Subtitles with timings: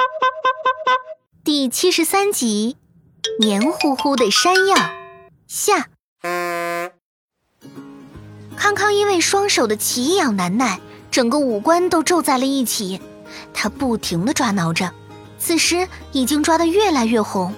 [1.44, 2.76] 第七十三集，
[3.38, 4.76] 黏糊糊的山药
[5.46, 5.88] 下。
[8.56, 13.00] 康康因为双手的奇痒难耐，整个五官都皱在了一起。
[13.52, 14.92] 他不停的抓挠着，
[15.38, 17.54] 此时已经抓得越来越红。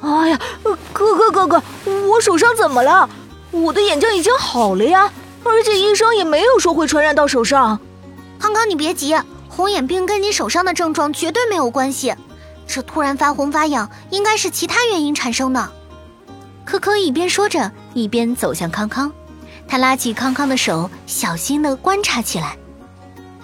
[0.00, 0.40] 哎呀，
[0.92, 1.62] 哥哥哥哥，
[2.08, 3.08] 我手上怎么了？
[3.50, 5.12] 我的眼睛已经好了呀，
[5.44, 7.80] 而且医生也没有说会传染到手上。
[8.38, 9.16] 康康，你别急，
[9.56, 12.14] 红眼病跟你手上的症状绝对没有关系。
[12.66, 15.72] 这突然发红发痒，应该是其他原因产生的。
[16.62, 19.10] 可可一边说着，一边走向康康，
[19.66, 22.58] 他拉起康康的手，小心的观察起来。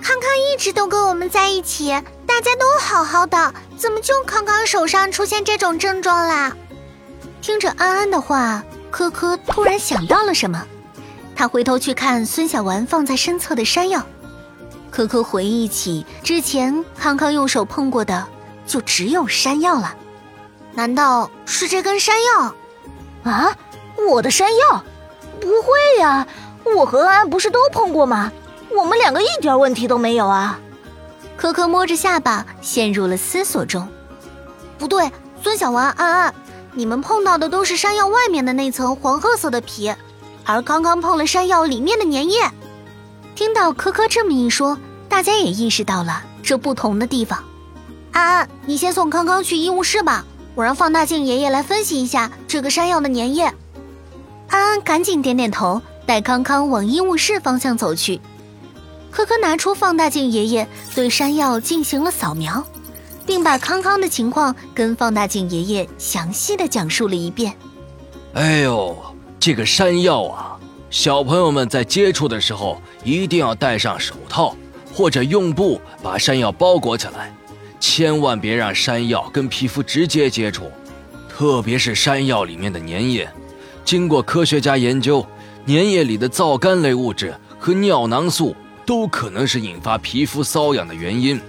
[0.03, 1.89] 康康一直都跟我们在一起，
[2.27, 6.55] 大家都好好的，怎么就康康手上出现这种症状啦？
[7.41, 10.67] 听着安安的话，科科突然想到了什么，
[11.35, 14.05] 他回头去看孙小丸放在身侧的山药，
[14.93, 18.29] 科科回忆起之前康康用手碰过的。
[18.65, 19.93] 就只有山药了，
[20.73, 22.55] 难道是这根山药？
[23.25, 23.57] 啊，
[24.09, 24.85] 我的山药？
[25.41, 26.27] 不会呀，
[26.77, 28.31] 我和安安不是都碰过吗？
[28.71, 30.61] 我们两个一点问题都没有啊。
[31.37, 33.87] 可可摸着下巴，陷入了思索中。
[34.79, 35.11] 不对，
[35.43, 36.35] 孙小丸、安安，
[36.73, 39.93] 你们碰到的都是山药外面的那层黄褐色的皮，
[40.45, 42.49] 而刚刚碰了山药里面的粘液。
[43.35, 47.43] 听到科科这么一说，大家也意识到了这不同的地方。
[48.13, 53.53] 安安，你先送康康去医务室吧，我让放大镜爷爷来分析一下这个山药的粘液。
[54.49, 58.21] 安安赶紧点点头，带康康往医务室方向走去。
[59.11, 62.63] 科科拿出放大镜爷爷，对山药进行了扫描，
[63.25, 67.55] 并把康康的情况跟放大镜爷爷详细的讲述了一遍。
[68.35, 68.97] 哎呦，
[69.41, 70.52] 这个山药啊，
[70.93, 74.55] 小朋友们在接触的时候一定要戴上手套，
[74.93, 77.35] 或者用布把山药包裹起来。
[77.81, 80.71] 千万别让山药跟皮肤直接接触，
[81.31, 83.27] 特别是山药里面的粘液。
[83.87, 85.27] 经过科学家研究，
[85.67, 91.41] 粘液里的皂苷类物质和尿囊素都可能是引发皮肤瘙痒的原因。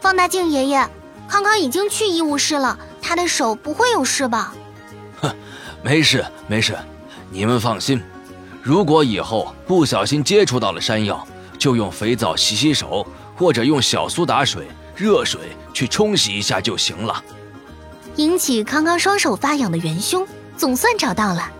[0.00, 0.84] 放大镜爷爷，
[1.28, 4.52] 康康已经去医务室了，他的手不会有事吧？
[5.20, 5.32] 哼，
[5.84, 6.76] 没事没事，
[7.30, 8.02] 你们放心。
[8.62, 11.26] 如果以后不小心接触到了山药，
[11.58, 13.04] 就用肥皂洗洗手，
[13.36, 14.66] 或者用小苏打水。
[14.94, 15.40] 热水
[15.72, 17.24] 去冲洗一下就行了。
[18.16, 20.24] 引起康康双手发痒的元凶，
[20.56, 21.50] 总算找到了。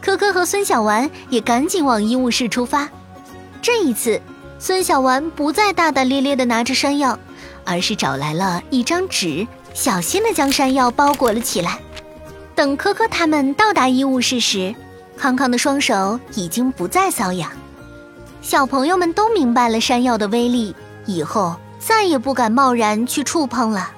[0.00, 2.88] 科科和孙小丸也赶紧往医务室出发。
[3.62, 4.20] 这一次，
[4.58, 7.18] 孙小丸不再大大咧咧地拿着山药，
[7.64, 11.78] 而是找来了一张纸，小心地将山药包裹了起来。
[12.56, 14.74] 等科科他们到达医务室时，
[15.16, 17.50] 康康的双手已经不再瘙痒。
[18.42, 20.74] 小朋友们都明白了山药的威力，
[21.06, 21.56] 以后。
[21.78, 23.92] 再也不敢贸然去触碰了。